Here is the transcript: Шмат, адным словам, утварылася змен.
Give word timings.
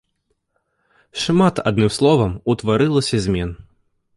Шмат, 1.23 1.55
адным 1.71 1.91
словам, 1.99 2.33
утварылася 2.55 3.17
змен. 3.27 3.49